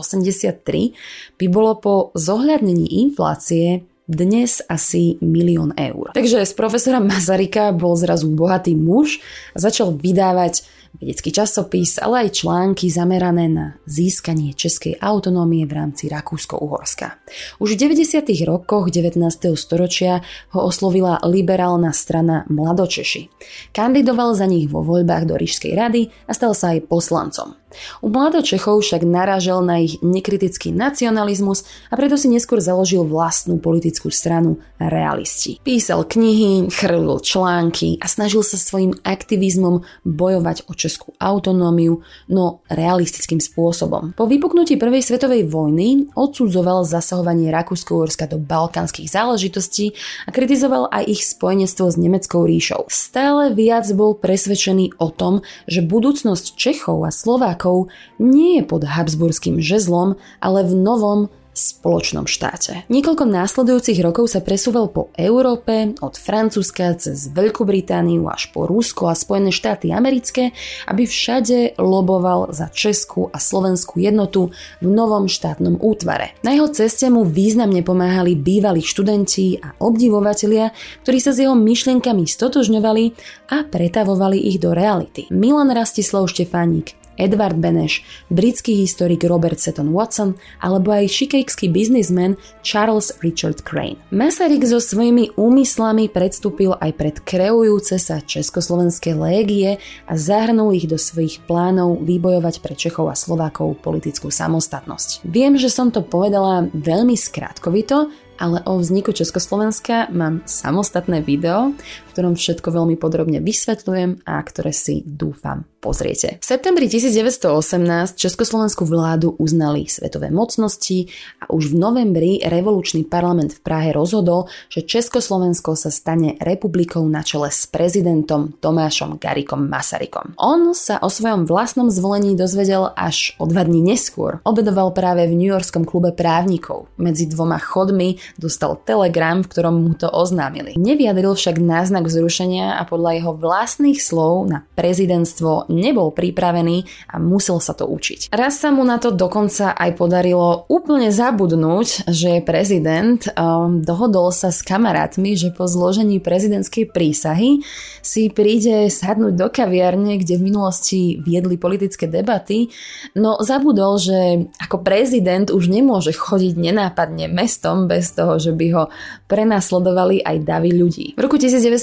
by 1.40 1.46
bolo 1.48 1.72
po 1.80 1.94
zohľadnení 2.16 2.88
inflácie 3.00 3.88
dnes 4.10 4.66
asi 4.66 5.22
milión 5.22 5.70
eur. 5.78 6.10
Takže 6.18 6.42
z 6.42 6.54
profesora 6.58 6.98
Mazarika 6.98 7.70
bol 7.70 7.94
zrazu 7.94 8.34
bohatý 8.34 8.74
muž 8.74 9.22
a 9.54 9.62
začal 9.62 9.94
vydávať 9.94 10.66
vedecký 10.98 11.30
časopis, 11.30 12.02
ale 12.02 12.26
aj 12.28 12.42
články 12.42 12.90
zamerané 12.90 13.46
na 13.48 13.66
získanie 13.86 14.58
českej 14.58 14.98
autonómie 14.98 15.70
v 15.70 15.78
rámci 15.78 16.10
Rakúsko-Uhorska. 16.10 17.22
Už 17.62 17.78
v 17.78 17.94
90. 17.94 18.26
rokoch 18.50 18.90
19. 18.90 19.22
storočia 19.54 20.26
ho 20.58 20.60
oslovila 20.66 21.22
liberálna 21.22 21.94
strana 21.94 22.50
Mladočeši. 22.50 23.30
Kandidoval 23.72 24.34
za 24.34 24.50
nich 24.50 24.66
vo 24.66 24.82
voľbách 24.82 25.30
do 25.30 25.38
Rížskej 25.38 25.78
rady 25.78 26.10
a 26.26 26.32
stal 26.34 26.58
sa 26.58 26.74
aj 26.74 26.90
poslancom. 26.90 27.60
U 28.02 28.10
Čechov 28.42 28.82
však 28.82 29.06
narážal 29.06 29.62
na 29.62 29.78
ich 29.78 30.02
nekritický 30.02 30.74
nacionalizmus 30.74 31.66
a 31.94 31.94
preto 31.94 32.18
si 32.18 32.26
neskôr 32.26 32.58
založil 32.58 33.06
vlastnú 33.06 33.62
politickú 33.62 34.10
stranu 34.10 34.58
Realisti. 34.82 35.62
Písal 35.62 36.10
knihy, 36.10 36.66
chrlil 36.74 37.22
články 37.22 38.02
a 38.02 38.10
snažil 38.10 38.42
sa 38.42 38.58
svojim 38.58 38.98
aktivizmom 39.06 39.86
bojovať 40.02 40.66
o 40.66 40.74
českú 40.80 41.12
autonómiu, 41.20 42.00
no 42.32 42.64
realistickým 42.72 43.44
spôsobom. 43.44 44.16
Po 44.16 44.24
vypuknutí 44.24 44.80
Prvej 44.80 45.04
svetovej 45.04 45.52
vojny 45.52 46.08
odsudzoval 46.16 46.88
zasahovanie 46.88 47.52
Rakúsko-Uhorska 47.52 48.32
do 48.32 48.40
balkánskych 48.40 49.12
záležitostí 49.12 49.92
a 50.24 50.32
kritizoval 50.32 50.88
aj 50.88 51.04
ich 51.12 51.28
spojenectvo 51.28 51.92
s 51.92 52.00
Nemeckou 52.00 52.48
ríšou. 52.48 52.88
Stále 52.88 53.52
viac 53.52 53.84
bol 53.92 54.16
presvedčený 54.16 54.96
o 54.96 55.12
tom, 55.12 55.44
že 55.68 55.84
budúcnosť 55.84 56.56
Čechov 56.56 57.04
a 57.04 57.12
Slovákov 57.12 57.92
nie 58.16 58.62
je 58.62 58.64
pod 58.64 58.88
habsburským 58.88 59.60
žezlom, 59.60 60.16
ale 60.40 60.64
v 60.64 60.74
novom 60.80 61.28
spoločnom 61.60 62.24
štáte. 62.24 62.88
Niekoľko 62.88 63.28
následujúcich 63.28 64.00
rokov 64.00 64.32
sa 64.32 64.40
presúval 64.40 64.88
po 64.88 65.12
Európe, 65.20 65.92
od 66.00 66.16
Francúzska 66.16 66.96
cez 66.96 67.28
Veľkú 67.36 67.68
Britániu 67.68 68.32
až 68.32 68.48
po 68.56 68.64
Rusko 68.64 69.12
a 69.12 69.16
Spojené 69.20 69.52
štáty 69.52 69.92
americké, 69.92 70.56
aby 70.88 71.04
všade 71.04 71.76
loboval 71.76 72.56
za 72.56 72.72
Českú 72.72 73.28
a 73.30 73.38
Slovenskú 73.38 74.00
jednotu 74.00 74.56
v 74.80 74.88
novom 74.88 75.28
štátnom 75.28 75.78
útvare. 75.84 76.36
Na 76.42 76.56
jeho 76.56 76.72
ceste 76.72 77.12
mu 77.12 77.28
významne 77.28 77.84
pomáhali 77.84 78.40
bývalí 78.40 78.80
študenti 78.80 79.60
a 79.60 79.76
obdivovatelia, 79.84 80.72
ktorí 81.04 81.20
sa 81.20 81.36
s 81.36 81.44
jeho 81.44 81.58
myšlienkami 81.58 82.24
stotožňovali 82.24 83.04
a 83.52 83.66
pretavovali 83.66 84.40
ich 84.40 84.62
do 84.62 84.72
reality. 84.72 85.26
Milan 85.34 85.74
Rastislav 85.74 86.30
Štefánik, 86.30 86.99
Edward 87.20 87.60
Beneš, 87.60 88.02
britský 88.32 88.80
historik 88.80 89.28
Robert 89.28 89.60
Seton 89.60 89.92
Watson 89.92 90.40
alebo 90.64 90.96
aj 90.96 91.12
šikejský 91.12 91.68
biznismen 91.68 92.40
Charles 92.64 93.12
Richard 93.20 93.62
Crane. 93.68 94.00
Masaryk 94.16 94.64
so 94.64 94.80
svojimi 94.80 95.36
úmyslami 95.36 96.08
predstúpil 96.08 96.80
aj 96.80 96.92
pred 96.96 97.16
kreujúce 97.20 98.00
sa 98.00 98.24
československé 98.24 99.12
légie 99.12 99.78
a 100.08 100.14
zahrnul 100.16 100.72
ich 100.72 100.88
do 100.88 100.96
svojich 100.96 101.44
plánov 101.44 102.02
vybojovať 102.08 102.56
pre 102.64 102.74
Čechov 102.80 103.12
a 103.12 103.20
Slovákov 103.20 103.84
politickú 103.84 104.32
samostatnosť. 104.32 105.28
Viem, 105.28 105.60
že 105.60 105.68
som 105.68 105.92
to 105.92 106.00
povedala 106.00 106.72
veľmi 106.72 107.20
skrátkovito, 107.20 108.08
ale 108.40 108.64
o 108.64 108.80
vzniku 108.80 109.12
Československa 109.12 110.08
mám 110.16 110.40
samostatné 110.48 111.20
video, 111.20 111.76
ktorom 112.20 112.36
všetko 112.36 112.76
veľmi 112.76 113.00
podrobne 113.00 113.40
vysvetľujem 113.40 114.28
a 114.28 114.36
ktoré 114.44 114.76
si 114.76 115.08
dúfam 115.08 115.64
pozriete. 115.80 116.44
V 116.44 116.46
septembri 116.46 116.92
1918 116.92 118.20
Československú 118.20 118.84
vládu 118.84 119.40
uznali 119.40 119.88
svetové 119.88 120.28
mocnosti 120.28 121.08
a 121.40 121.48
už 121.50 121.72
v 121.72 121.76
novembri 121.80 122.32
revolučný 122.44 123.08
parlament 123.08 123.56
v 123.56 123.64
Prahe 123.64 123.90
rozhodol, 123.96 124.52
že 124.68 124.84
Československo 124.84 125.80
sa 125.80 125.88
stane 125.88 126.36
republikou 126.44 127.02
na 127.08 127.24
čele 127.24 127.48
s 127.48 127.64
prezidentom 127.72 128.60
Tomášom 128.60 129.16
Garikom 129.16 129.72
Masarykom. 129.72 130.36
On 130.36 130.76
sa 130.76 131.00
o 131.00 131.08
svojom 131.08 131.48
vlastnom 131.48 131.88
zvolení 131.88 132.36
dozvedel 132.36 132.92
až 133.00 133.40
o 133.40 133.48
dva 133.48 133.64
dní 133.64 133.80
neskôr. 133.80 134.44
Obedoval 134.44 134.92
práve 134.92 135.32
v 135.32 135.40
New 135.40 135.48
Yorkskom 135.48 135.88
klube 135.88 136.12
právnikov. 136.12 136.92
Medzi 137.00 137.32
dvoma 137.32 137.56
chodmi 137.56 138.20
dostal 138.36 138.76
telegram, 138.84 139.40
v 139.40 139.48
ktorom 139.48 139.80
mu 139.80 139.96
to 139.96 140.12
oznámili. 140.12 140.76
Nevyjadril 140.76 141.32
však 141.40 141.56
náznak 141.64 142.09
vzrušenia 142.10 142.82
a 142.82 142.84
podľa 142.90 143.22
jeho 143.22 143.32
vlastných 143.38 144.00
slov 144.02 144.50
na 144.50 144.66
prezidentstvo 144.74 145.70
nebol 145.70 146.10
pripravený 146.10 146.84
a 147.14 147.22
musel 147.22 147.62
sa 147.62 147.78
to 147.78 147.86
učiť. 147.86 148.34
Raz 148.34 148.60
sa 148.60 148.74
mu 148.74 148.82
na 148.82 148.98
to 148.98 149.14
dokonca 149.14 149.78
aj 149.78 149.96
podarilo 149.96 150.66
úplne 150.66 151.14
zabudnúť, 151.14 152.10
že 152.10 152.40
je 152.40 152.42
prezident. 152.42 153.22
Um, 153.38 153.86
dohodol 153.86 154.34
sa 154.34 154.50
s 154.50 154.66
kamarátmi, 154.66 155.38
že 155.38 155.54
po 155.54 155.70
zložení 155.70 156.18
prezidentskej 156.18 156.90
prísahy 156.90 157.62
si 158.02 158.32
príde 158.34 158.90
sadnúť 158.90 159.34
do 159.36 159.48
kaviarne, 159.52 160.18
kde 160.18 160.40
v 160.40 160.46
minulosti 160.50 161.20
viedli 161.22 161.60
politické 161.60 162.10
debaty, 162.10 162.72
no 163.14 163.38
zabudol, 163.44 164.00
že 164.00 164.50
ako 164.58 164.82
prezident 164.82 165.52
už 165.52 165.70
nemôže 165.70 166.16
chodiť 166.16 166.56
nenápadne 166.58 167.28
mestom 167.30 167.86
bez 167.86 168.16
toho, 168.16 168.40
že 168.40 168.56
by 168.56 168.68
ho 168.74 168.84
prenasledovali 169.30 170.24
aj 170.24 170.38
davy 170.42 170.72
ľudí. 170.74 171.06
V 171.14 171.22
roku 171.22 171.38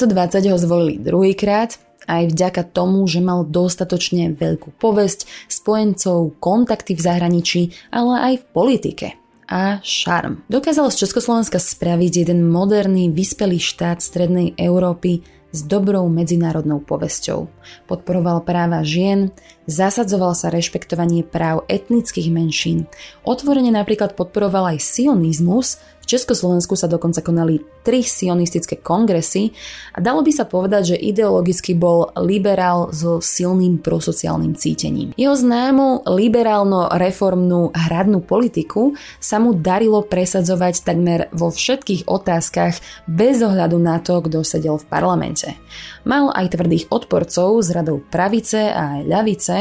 1920 0.07 0.53
ho 0.53 0.59
zvolili 0.59 0.95
druhýkrát, 1.03 1.79
aj 2.07 2.31
vďaka 2.31 2.63
tomu, 2.71 3.03
že 3.11 3.19
mal 3.19 3.43
dostatočne 3.43 4.31
veľkú 4.39 4.79
povesť, 4.79 5.27
spojencov, 5.51 6.39
kontakty 6.39 6.95
v 6.95 7.03
zahraničí, 7.03 7.63
ale 7.91 8.15
aj 8.33 8.35
v 8.41 8.49
politike 8.55 9.09
a 9.47 9.79
šarm. 9.83 10.43
Dokázal 10.51 10.91
z 10.91 11.07
Československa 11.07 11.59
spraviť 11.63 12.27
jeden 12.27 12.51
moderný, 12.51 13.11
vyspelý 13.11 13.63
štát 13.63 14.03
strednej 14.03 14.59
Európy 14.59 15.23
s 15.55 15.63
dobrou 15.65 16.05
medzinárodnou 16.11 16.83
povesťou. 16.83 17.49
Podporoval 17.87 18.43
práva 18.43 18.83
žien, 18.83 19.31
zasadzoval 19.65 20.35
sa 20.35 20.51
rešpektovanie 20.51 21.23
práv 21.23 21.65
etnických 21.71 22.29
menšín, 22.29 22.91
otvorene 23.23 23.71
napríklad 23.73 24.19
podporoval 24.19 24.77
aj 24.77 24.85
sionizmus, 24.85 25.81
V 26.07 26.15
Československu 26.15 26.79
sa 26.79 26.87
dokonca 26.87 27.19
konali 27.19 27.59
tri 27.83 28.07
sionistické 28.07 28.79
kongresy 28.79 29.51
a 29.91 29.99
dalo 29.99 30.23
by 30.23 30.31
sa 30.31 30.47
povedať, 30.47 30.95
že 30.95 31.03
ideologicky 31.03 31.75
bol 31.75 32.15
liberál 32.23 32.95
so 32.95 33.19
silným 33.19 33.83
prosociálnym 33.83 34.55
cítením. 34.55 35.11
Jeho 35.19 35.35
známu 35.35 36.07
liberálno-reformnú 36.07 37.75
hradnú 37.75 38.23
politiku 38.23 38.95
sa 39.19 39.43
mu 39.43 39.51
darilo 39.51 40.07
presadzovať 40.07 40.87
takmer 40.87 41.27
vo 41.35 41.51
všetkých 41.51 42.07
otázkach 42.07 42.79
bez 43.11 43.43
ohľadu 43.43 43.75
na 43.75 43.99
to, 43.99 44.23
kto 44.23 44.47
sedel 44.47 44.79
v 44.79 44.87
parlamente. 44.87 45.59
Mal 46.07 46.31
aj 46.31 46.55
tvrdých 46.55 46.87
odporcov 46.95 47.67
z 47.67 47.83
radou 47.83 47.99
pravice 47.99 48.71
a 48.71 49.03
aj 49.03 49.11
ľavice, 49.11 49.57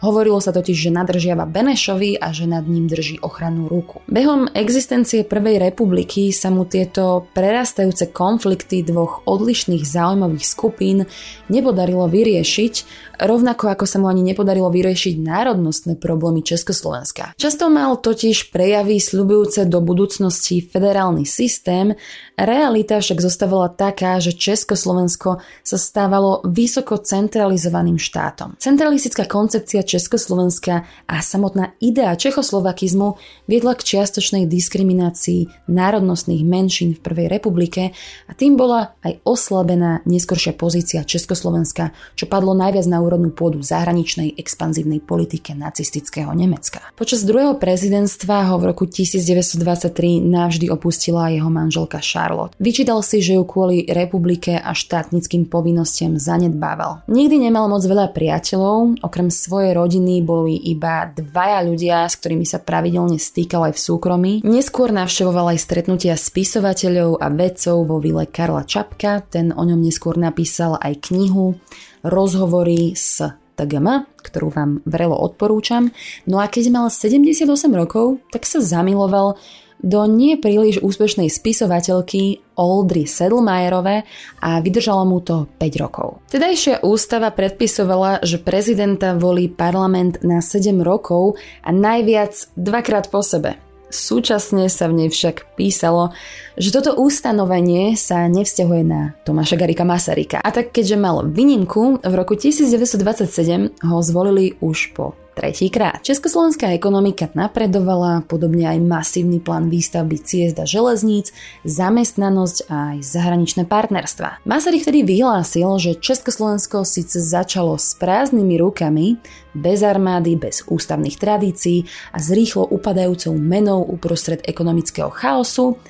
Hovorilo 0.00 0.40
sa 0.40 0.48
totiž, 0.56 0.88
že 0.88 0.90
nadržiava 0.90 1.44
Benešovi 1.44 2.16
a 2.16 2.32
že 2.32 2.48
nad 2.48 2.64
ním 2.64 2.88
drží 2.88 3.20
ochrannú 3.20 3.68
ruku. 3.68 4.00
Behom 4.08 4.48
existencie 4.56 5.28
Prvej 5.28 5.60
republiky 5.60 6.32
sa 6.32 6.48
mu 6.48 6.64
tieto 6.64 7.28
prerastajúce 7.36 8.08
konflikty 8.08 8.80
dvoch 8.80 9.28
odlišných 9.28 9.84
záujmových 9.84 10.44
skupín 10.48 11.04
nepodarilo 11.52 12.08
vyriešiť, 12.08 12.74
rovnako 13.20 13.76
ako 13.76 13.84
sa 13.84 14.00
mu 14.00 14.08
ani 14.08 14.24
nepodarilo 14.24 14.72
vyriešiť 14.72 15.20
národnostné 15.20 16.00
problémy 16.00 16.40
Československa. 16.40 17.36
Často 17.36 17.68
mal 17.68 18.00
totiž 18.00 18.48
prejavy 18.48 18.96
sľubujúce 18.96 19.68
do 19.68 19.84
budúcnosti 19.84 20.64
federálny 20.64 21.28
systém, 21.28 21.92
realita 22.40 23.04
však 23.04 23.20
zostávala 23.20 23.68
taká, 23.68 24.16
že 24.16 24.32
Československo 24.32 25.44
sa 25.60 25.76
stávalo 25.76 26.40
vysoko 26.48 26.96
centralizovaným 26.96 28.00
štátom. 28.00 28.56
Centralistická 28.56 29.28
koncepcia 29.28 29.84
Československa 29.90 30.86
a 31.10 31.14
samotná 31.18 31.74
idea 31.82 32.14
čechoslovakizmu 32.14 33.18
viedla 33.50 33.74
k 33.74 33.82
čiastočnej 33.82 34.46
diskriminácii 34.46 35.66
národnostných 35.66 36.46
menšín 36.46 36.94
v 36.94 37.02
Prvej 37.02 37.26
republike 37.26 37.90
a 38.30 38.32
tým 38.38 38.54
bola 38.54 38.94
aj 39.02 39.18
oslabená 39.26 40.06
neskoršia 40.06 40.54
pozícia 40.54 41.02
Československa, 41.02 41.90
čo 42.14 42.30
padlo 42.30 42.54
najviac 42.54 42.86
na 42.86 43.02
úrodnú 43.02 43.34
pôdu 43.34 43.58
zahraničnej 43.66 44.38
expanzívnej 44.38 45.02
politike 45.02 45.58
nacistického 45.58 46.30
Nemecka. 46.30 46.86
Počas 46.94 47.26
druhého 47.26 47.58
prezidentstva 47.58 48.52
ho 48.52 48.62
v 48.62 48.70
roku 48.70 48.86
1923 48.86 50.22
navždy 50.22 50.70
opustila 50.70 51.32
jeho 51.34 51.50
manželka 51.50 51.98
Charlotte. 51.98 52.54
Vyčítal 52.62 53.02
si, 53.02 53.18
že 53.18 53.34
ju 53.34 53.42
kvôli 53.42 53.88
republike 53.90 54.54
a 54.54 54.70
štátnickým 54.70 55.50
povinnostiam 55.50 56.14
zanedbával. 56.20 57.02
Nikdy 57.10 57.50
nemal 57.50 57.66
moc 57.66 57.82
veľa 57.82 58.12
priateľov, 58.12 59.00
okrem 59.00 59.32
svojej 59.32 59.72
rodiny 59.80 60.20
boli 60.20 60.60
iba 60.68 61.08
dvaja 61.08 61.64
ľudia, 61.64 62.04
s 62.04 62.20
ktorými 62.20 62.44
sa 62.44 62.60
pravidelne 62.60 63.16
stýkal 63.16 63.72
aj 63.72 63.80
v 63.80 63.84
súkromí. 63.88 64.32
Neskôr 64.44 64.92
navštevoval 64.92 65.56
aj 65.56 65.64
stretnutia 65.64 66.14
spisovateľov 66.20 67.16
a 67.16 67.32
vedcov 67.32 67.88
vo 67.88 67.96
vile 67.96 68.28
Karla 68.28 68.68
Čapka, 68.68 69.24
ten 69.24 69.56
o 69.56 69.62
ňom 69.64 69.80
neskôr 69.80 70.20
napísal 70.20 70.76
aj 70.76 71.08
knihu 71.08 71.56
Rozhovory 72.04 72.92
s 72.92 73.24
TGM, 73.60 74.08
ktorú 74.24 74.48
vám 74.48 74.70
vrelo 74.88 75.16
odporúčam. 75.16 75.92
No 76.24 76.40
a 76.40 76.48
keď 76.48 76.72
mal 76.72 76.86
78 76.88 77.44
rokov, 77.72 78.24
tak 78.32 78.48
sa 78.48 78.60
zamiloval 78.64 79.36
do 79.80 80.04
nie 80.04 80.36
príliš 80.36 80.80
úspešnej 80.84 81.32
spisovateľky 81.32 82.44
Oldry 82.56 83.08
Sedlmajerove 83.08 84.04
a 84.44 84.50
vydržalo 84.60 85.08
mu 85.08 85.24
to 85.24 85.48
5 85.56 85.82
rokov. 85.82 86.20
Tedajšia 86.28 86.84
ústava 86.84 87.32
predpisovala, 87.32 88.20
že 88.20 88.36
prezidenta 88.40 89.16
volí 89.16 89.48
parlament 89.48 90.20
na 90.20 90.44
7 90.44 90.76
rokov 90.84 91.40
a 91.64 91.70
najviac 91.72 92.52
dvakrát 92.56 93.08
po 93.08 93.24
sebe. 93.24 93.56
Súčasne 93.90 94.70
sa 94.70 94.86
v 94.86 95.02
nej 95.02 95.08
však 95.10 95.58
písalo, 95.58 96.14
že 96.54 96.70
toto 96.70 96.94
ustanovenie 96.94 97.98
sa 97.98 98.30
nevzťahuje 98.30 98.82
na 98.86 99.18
Tomáša 99.26 99.58
Garika 99.58 99.82
Masarika. 99.82 100.38
A 100.38 100.54
tak 100.54 100.70
keďže 100.70 100.94
mal 100.94 101.26
výnimku, 101.26 101.98
v 101.98 102.14
roku 102.14 102.38
1927 102.38 103.82
ho 103.82 103.96
zvolili 103.98 104.54
už 104.62 104.94
po 104.94 105.18
tretíkrát. 105.40 106.04
Československá 106.04 106.68
ekonomika 106.76 107.32
napredovala, 107.32 108.20
podobne 108.28 108.68
aj 108.68 108.84
masívny 108.84 109.40
plán 109.40 109.72
výstavby 109.72 110.20
ciest 110.20 110.60
a 110.60 110.68
železníc, 110.68 111.32
zamestnanosť 111.64 112.68
a 112.68 112.76
aj 112.92 112.98
zahraničné 113.00 113.64
partnerstva. 113.64 114.44
Masaryk 114.44 114.84
vtedy 114.84 115.00
vyhlásil, 115.00 115.64
že 115.80 115.96
Československo 115.96 116.84
síce 116.84 117.16
začalo 117.24 117.80
s 117.80 117.96
prázdnymi 117.96 118.60
rukami, 118.60 119.16
bez 119.56 119.80
armády, 119.80 120.36
bez 120.36 120.62
ústavných 120.68 121.16
tradícií 121.16 121.88
a 122.12 122.20
s 122.20 122.28
rýchlo 122.30 122.68
upadajúcou 122.68 123.32
menou 123.34 123.82
uprostred 123.82 124.44
ekonomického 124.44 125.08
chaosu, 125.08 125.80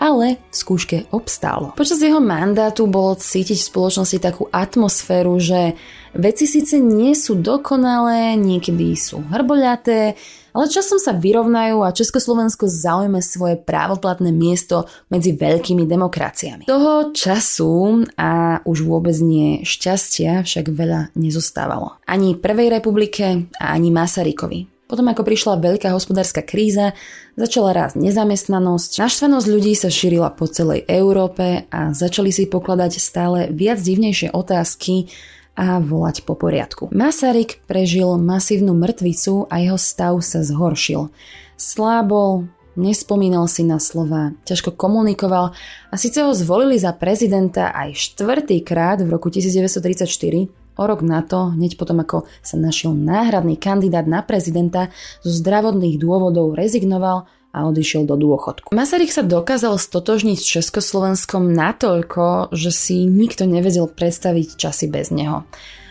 ale 0.00 0.40
v 0.48 0.54
skúške 0.56 0.98
obstálo. 1.12 1.76
Počas 1.76 2.00
jeho 2.00 2.18
mandátu 2.18 2.88
bolo 2.88 3.12
cítiť 3.20 3.60
v 3.60 3.68
spoločnosti 3.68 4.18
takú 4.18 4.48
atmosféru, 4.48 5.36
že 5.36 5.76
veci 6.16 6.48
síce 6.48 6.80
nie 6.80 7.12
sú 7.12 7.36
dokonalé, 7.36 8.34
niekedy 8.40 8.96
sú 8.96 9.20
hrboľaté, 9.28 10.16
ale 10.50 10.66
časom 10.66 10.98
sa 10.98 11.14
vyrovnajú 11.14 11.84
a 11.84 11.94
Československo 11.94 12.66
zaujme 12.66 13.22
svoje 13.22 13.54
právoplatné 13.60 14.34
miesto 14.34 14.90
medzi 15.06 15.36
veľkými 15.38 15.86
demokraciami. 15.86 16.66
Toho 16.66 17.14
času 17.14 18.02
a 18.18 18.58
už 18.66 18.82
vôbec 18.82 19.14
nie 19.22 19.62
šťastia 19.62 20.42
však 20.42 20.74
veľa 20.74 21.14
nezostávalo. 21.14 22.02
Ani 22.08 22.34
Prvej 22.34 22.72
republike 22.72 23.46
a 23.62 23.76
ani 23.76 23.94
Masarykovi. 23.94 24.69
Potom 24.90 25.06
ako 25.06 25.22
prišla 25.22 25.62
veľká 25.62 25.94
hospodárska 25.94 26.42
kríza, 26.42 26.98
začala 27.38 27.70
rásť 27.70 28.02
nezamestnanosť, 28.02 28.98
naštvanosť 28.98 29.46
ľudí 29.46 29.78
sa 29.78 29.86
šírila 29.86 30.34
po 30.34 30.50
celej 30.50 30.82
Európe 30.90 31.70
a 31.70 31.94
začali 31.94 32.34
si 32.34 32.50
pokladať 32.50 32.98
stále 32.98 33.54
viac 33.54 33.78
divnejšie 33.78 34.34
otázky 34.34 35.06
a 35.54 35.78
volať 35.78 36.26
po 36.26 36.34
poriadku. 36.34 36.90
Masaryk 36.90 37.62
prežil 37.70 38.18
masívnu 38.18 38.74
mŕtvicu 38.74 39.46
a 39.46 39.62
jeho 39.62 39.78
stav 39.78 40.18
sa 40.26 40.42
zhoršil. 40.42 41.06
Slábol, 41.54 42.50
nespomínal 42.74 43.46
si 43.46 43.62
na 43.62 43.78
slova, 43.78 44.34
ťažko 44.42 44.74
komunikoval 44.74 45.54
a 45.90 45.94
síce 45.94 46.18
ho 46.18 46.34
zvolili 46.34 46.82
za 46.82 46.90
prezidenta 46.98 47.70
aj 47.70 47.94
štvrtýkrát 47.94 49.06
v 49.06 49.08
roku 49.14 49.30
1934, 49.30 50.59
O 50.80 50.88
rok 50.88 51.04
na 51.04 51.20
to, 51.20 51.52
hneď 51.52 51.76
potom 51.76 52.00
ako 52.00 52.24
sa 52.40 52.56
našiel 52.56 52.96
náhradný 52.96 53.60
kandidát 53.60 54.08
na 54.08 54.24
prezidenta, 54.24 54.88
zo 55.20 55.28
zdravotných 55.28 56.00
dôvodov 56.00 56.56
rezignoval 56.56 57.28
a 57.52 57.58
odišiel 57.68 58.08
do 58.08 58.16
dôchodku. 58.16 58.72
Masaryk 58.72 59.12
sa 59.12 59.20
dokázal 59.20 59.76
stotožniť 59.76 60.40
s 60.40 60.50
Československom 60.56 61.52
natoľko, 61.52 62.56
že 62.56 62.72
si 62.72 63.04
nikto 63.04 63.44
nevedel 63.44 63.92
predstaviť 63.92 64.56
časy 64.56 64.88
bez 64.88 65.12
neho. 65.12 65.44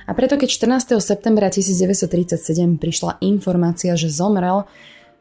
A 0.09 0.11
preto 0.17 0.41
keď 0.41 0.49
14. 0.81 0.97
septembra 1.05 1.53
1937 1.53 2.81
prišla 2.81 3.21
informácia, 3.21 3.93
že 3.93 4.09
zomrel, 4.09 4.65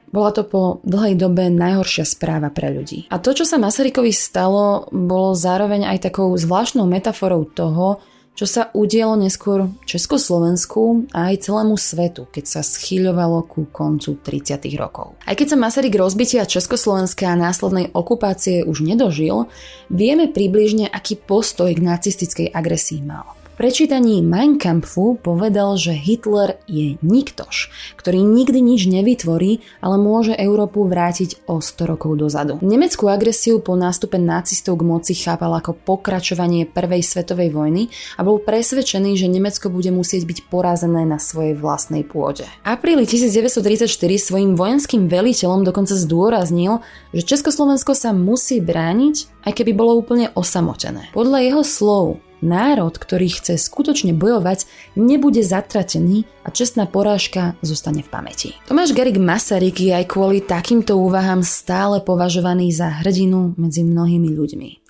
bola 0.09 0.33
to 0.33 0.48
po 0.48 0.81
dlhej 0.88 1.20
dobe 1.20 1.52
najhoršia 1.52 2.09
správa 2.09 2.48
pre 2.48 2.72
ľudí. 2.72 3.04
A 3.12 3.20
to, 3.20 3.37
čo 3.37 3.44
sa 3.44 3.61
Masarykovi 3.61 4.16
stalo, 4.16 4.88
bolo 4.88 5.37
zároveň 5.37 5.85
aj 5.92 6.09
takou 6.09 6.33
zvláštnou 6.33 6.88
metaforou 6.88 7.44
toho, 7.44 8.00
čo 8.38 8.46
sa 8.46 8.70
udialo 8.70 9.18
neskôr 9.18 9.66
Československu 9.83 11.11
a 11.11 11.35
aj 11.35 11.51
celému 11.51 11.74
svetu, 11.74 12.31
keď 12.31 12.44
sa 12.46 12.61
schýľovalo 12.62 13.42
ku 13.51 13.66
koncu 13.66 14.22
30. 14.22 14.62
rokov. 14.79 15.18
Aj 15.27 15.35
keď 15.35 15.46
sa 15.51 15.59
Masaryk 15.59 15.98
rozbitia 15.98 16.46
Československa 16.46 17.27
a 17.27 17.35
následnej 17.35 17.90
okupácie 17.90 18.62
už 18.62 18.87
nedožil, 18.87 19.51
vieme 19.90 20.31
približne, 20.31 20.87
aký 20.87 21.18
postoj 21.18 21.74
k 21.74 21.83
nacistickej 21.83 22.55
agresii 22.55 23.03
mal 23.03 23.38
prečítaní 23.59 24.23
Mein 24.23 24.55
Kampfu 24.55 25.18
povedal, 25.18 25.75
že 25.75 25.90
Hitler 25.90 26.62
je 26.71 26.94
niktož, 27.03 27.75
ktorý 27.99 28.23
nikdy 28.23 28.62
nič 28.62 28.87
nevytvorí, 28.87 29.59
ale 29.83 29.99
môže 29.99 30.38
Európu 30.38 30.87
vrátiť 30.87 31.42
o 31.51 31.59
100 31.59 31.90
rokov 31.90 32.14
dozadu. 32.14 32.62
Nemeckú 32.62 33.11
agresiu 33.11 33.59
po 33.59 33.75
nástupe 33.75 34.14
nacistov 34.14 34.79
k 34.79 34.87
moci 34.87 35.12
chápal 35.18 35.59
ako 35.59 35.75
pokračovanie 35.75 36.71
Prvej 36.71 37.03
svetovej 37.03 37.51
vojny 37.51 37.90
a 38.14 38.23
bol 38.23 38.38
presvedčený, 38.38 39.18
že 39.18 39.27
Nemecko 39.27 39.75
bude 39.75 39.90
musieť 39.90 40.23
byť 40.31 40.38
porazené 40.47 41.03
na 41.03 41.18
svojej 41.18 41.59
vlastnej 41.59 42.07
pôde. 42.07 42.47
Apríli 42.62 43.11
1934 43.11 43.90
svojim 44.23 44.55
vojenským 44.55 45.11
veliteľom 45.11 45.66
dokonca 45.66 45.99
zdôraznil, 45.99 46.79
že 47.11 47.27
Československo 47.27 47.99
sa 47.99 48.14
musí 48.14 48.62
brániť, 48.62 49.42
aj 49.51 49.53
keby 49.59 49.75
bolo 49.75 49.99
úplne 49.99 50.31
osamotené. 50.38 51.11
Podľa 51.11 51.38
jeho 51.42 51.62
slov 51.66 52.28
Národ, 52.38 52.94
ktorý 52.94 53.29
chce 53.29 53.59
skutočne 53.59 54.14
bojovať, 54.14 54.64
nebude 54.94 55.42
zatratený 55.42 56.24
a 56.46 56.55
čestná 56.55 56.87
porážka 56.87 57.59
zostane 57.61 58.07
v 58.07 58.09
pamäti. 58.09 58.48
Tomáš 58.70 58.94
Garik 58.94 59.18
Masaryk 59.18 59.79
je 59.83 59.92
aj 59.92 60.07
kvôli 60.07 60.40
takýmto 60.42 60.94
úvahám 60.96 61.42
stále 61.42 61.98
považovaný 62.01 62.70
za 62.70 63.03
hrdinu 63.03 63.59
medzi 63.59 63.83
mnohými 63.83 64.31
ľuďmi. 64.33 64.88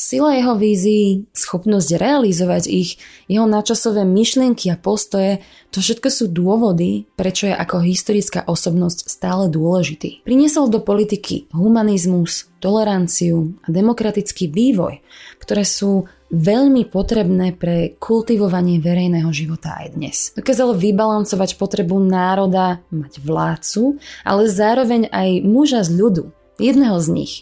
Sila 0.00 0.32
jeho 0.32 0.56
vízií, 0.56 1.28
schopnosť 1.36 2.00
realizovať 2.00 2.72
ich, 2.72 2.96
jeho 3.28 3.44
načasové 3.44 4.08
myšlienky 4.08 4.72
a 4.72 4.80
postoje, 4.80 5.44
to 5.68 5.84
všetko 5.84 6.08
sú 6.08 6.24
dôvody, 6.32 7.04
prečo 7.20 7.52
je 7.52 7.52
ako 7.52 7.84
historická 7.84 8.48
osobnosť 8.48 9.04
stále 9.04 9.52
dôležitý. 9.52 10.24
Priniesol 10.24 10.72
do 10.72 10.80
politiky 10.80 11.52
humanizmus, 11.52 12.48
toleranciu 12.64 13.60
a 13.60 13.68
demokratický 13.68 14.48
vývoj, 14.48 15.04
ktoré 15.36 15.68
sú 15.68 16.08
veľmi 16.32 16.88
potrebné 16.88 17.52
pre 17.52 17.92
kultivovanie 18.00 18.80
verejného 18.80 19.28
života 19.36 19.84
aj 19.84 20.00
dnes. 20.00 20.16
Dokázal 20.32 20.80
vybalancovať 20.80 21.60
potrebu 21.60 22.00
národa 22.00 22.80
mať 22.88 23.20
vládcu, 23.20 24.00
ale 24.24 24.48
zároveň 24.48 25.12
aj 25.12 25.44
muža 25.44 25.84
z 25.84 25.92
ľudu, 25.92 26.24
jedného 26.56 26.96
z 26.96 27.08
nich. 27.12 27.34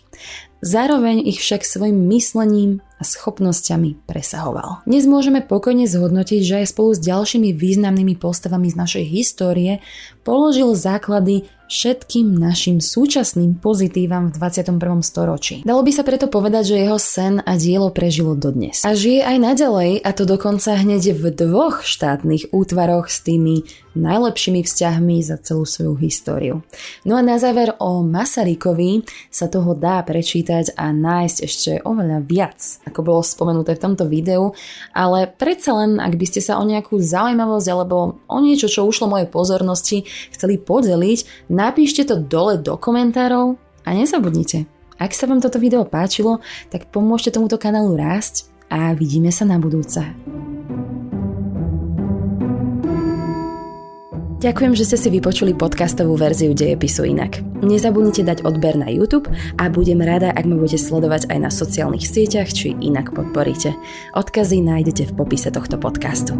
Zároveň 0.62 1.23
ich 1.29 1.40
však 1.40 1.64
svojim 1.64 2.09
myslením 2.09 2.81
a 2.99 3.03
schopnosťami 3.07 4.05
presahoval. 4.11 4.83
Dnes 4.83 5.07
môžeme 5.07 5.39
pokojne 5.39 5.87
zhodnotiť, 5.87 6.41
že 6.43 6.55
aj 6.67 6.75
spolu 6.75 6.91
s 6.99 7.01
ďalšími 7.01 7.55
významnými 7.55 8.19
postavami 8.19 8.67
z 8.67 8.77
našej 8.77 9.05
histórie 9.07 9.79
položil 10.27 10.75
základy 10.75 11.47
všetkým 11.69 12.33
našim 12.33 12.81
súčasným 12.81 13.61
pozitívam 13.61 14.33
v 14.33 14.41
21. 14.41 15.05
storočí. 15.05 15.61
Dalo 15.63 15.85
by 15.85 15.93
sa 15.93 16.03
preto 16.03 16.27
povedať, 16.27 16.75
že 16.75 16.77
jeho 16.81 16.97
sen 16.97 17.45
a 17.45 17.53
dielo 17.61 17.93
prežilo 17.93 18.33
dodnes. 18.33 18.83
A 18.89 18.97
žije 18.97 19.21
aj 19.23 19.37
naďalej, 19.37 20.01
a 20.01 20.11
to 20.17 20.25
dokonca 20.25 20.81
hneď 20.81 21.13
v 21.13 21.25
dvoch 21.29 21.85
štátnych 21.85 22.57
útvaroch 22.57 23.13
s 23.13 23.21
tými 23.21 23.69
najlepšími 23.93 24.65
vzťahmi 24.65 25.21
za 25.21 25.37
celú 25.45 25.69
svoju 25.69 25.95
históriu. 26.01 26.65
No 27.05 27.21
a 27.21 27.23
na 27.23 27.37
záver 27.37 27.77
o 27.83 28.01
Masarykovi 28.01 29.05
sa 29.29 29.51
toho 29.51 29.77
dá 29.77 30.01
prečítať 30.07 30.73
a 30.79 30.89
nájsť 30.95 31.37
ešte 31.45 31.73
oveľa 31.85 32.25
viac, 32.25 32.59
ako 32.88 33.01
bolo 33.05 33.20
spomenuté 33.22 33.77
v 33.77 33.83
tomto 33.85 34.09
videu, 34.09 34.57
ale 34.96 35.29
predsa 35.29 35.77
len, 35.77 36.01
ak 36.01 36.16
by 36.16 36.27
ste 36.27 36.40
sa 36.40 36.57
o 36.59 36.64
nejakú 36.64 36.96
zaujímavosť 36.98 37.68
alebo 37.68 38.18
o 38.24 38.38
niečo, 38.40 38.66
čo 38.66 38.88
ušlo 38.88 39.12
mojej 39.12 39.29
pozornosti, 39.29 40.09
chceli 40.33 40.57
podeliť, 40.57 41.51
napíšte 41.53 42.09
to 42.09 42.16
dole 42.18 42.57
do 42.59 42.74
komentárov 42.81 43.61
a 43.85 43.88
nezabudnite. 43.92 44.66
Ak 44.98 45.14
sa 45.14 45.31
vám 45.31 45.38
toto 45.38 45.62
video 45.62 45.87
páčilo, 45.87 46.42
tak 46.74 46.90
pomôžte 46.90 47.31
tomuto 47.31 47.55
kanálu 47.55 47.94
rásť 47.94 48.51
a 48.66 48.92
vidíme 48.98 49.31
sa 49.31 49.46
na 49.46 49.57
budúce. 49.62 50.03
Ďakujem, 54.38 54.72
že 54.79 54.87
ste 54.87 54.98
si 55.03 55.09
vypočuli 55.11 55.51
podcastovú 55.51 56.14
verziu 56.14 56.55
Dejepisu 56.55 57.11
inak. 57.11 57.42
Nezabudnite 57.59 58.22
dať 58.22 58.46
odber 58.46 58.79
na 58.79 58.87
YouTube 58.87 59.27
a 59.59 59.66
budem 59.66 59.98
rada, 59.98 60.31
ak 60.31 60.46
ma 60.46 60.55
budete 60.55 60.79
sledovať 60.79 61.27
aj 61.27 61.38
na 61.42 61.51
sociálnych 61.51 62.07
sieťach, 62.07 62.46
či 62.46 62.79
inak 62.79 63.11
podporíte. 63.11 63.74
Odkazy 64.14 64.62
nájdete 64.62 65.11
v 65.11 65.16
popise 65.18 65.51
tohto 65.51 65.74
podcastu. 65.83 66.38